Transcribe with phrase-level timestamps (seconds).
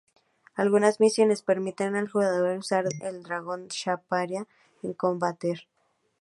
[0.55, 4.47] Algunas misiones permiten al jugador usar al dragón Saphira
[4.81, 5.67] en combate.